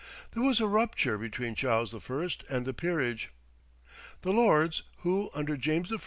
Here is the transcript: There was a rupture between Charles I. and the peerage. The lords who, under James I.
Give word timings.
There 0.31 0.41
was 0.41 0.59
a 0.59 0.65
rupture 0.65 1.19
between 1.19 1.53
Charles 1.53 1.93
I. 1.93 2.27
and 2.49 2.65
the 2.65 2.73
peerage. 2.73 3.29
The 4.23 4.33
lords 4.33 4.81
who, 5.01 5.29
under 5.35 5.55
James 5.55 5.93
I. 5.93 5.97